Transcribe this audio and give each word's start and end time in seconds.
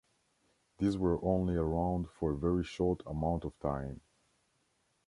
These 0.79 0.97
were 0.97 1.23
only 1.23 1.53
around 1.55 2.09
for 2.09 2.31
a 2.31 2.35
very 2.35 2.63
short 2.63 3.03
amount 3.05 3.45
of 3.45 3.59
time. 3.59 4.01